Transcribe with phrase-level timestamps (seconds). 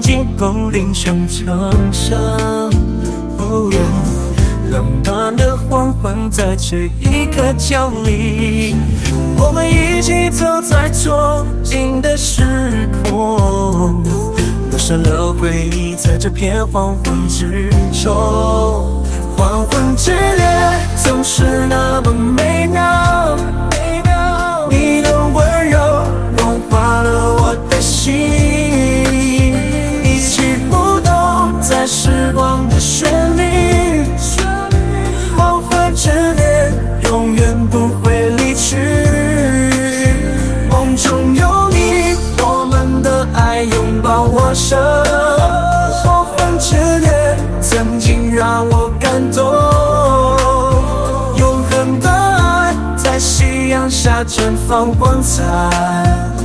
[0.00, 2.18] 经构定想长生。
[3.38, 3.70] 哦，
[4.70, 8.76] 浪漫的黄昏，在这一刻降临。
[9.36, 12.42] 我们一起走在憧憬的时
[13.04, 14.02] 空，
[14.70, 18.14] 留下了回忆，在这片黄昏之中。
[32.08, 34.04] 时光的旋律。
[35.36, 36.72] 黄昏之恋
[37.04, 38.76] 永远不会离去，
[40.70, 44.78] 梦中有你，我们的爱拥抱我生。
[48.38, 49.44] 让我感动，
[51.38, 56.17] 永恒的爱在夕阳下绽放光彩。